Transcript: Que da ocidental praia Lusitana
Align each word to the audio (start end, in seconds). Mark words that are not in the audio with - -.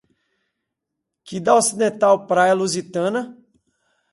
Que 1.27 1.37
da 1.45 1.53
ocidental 1.59 2.25
praia 2.29 2.55
Lusitana 2.59 3.21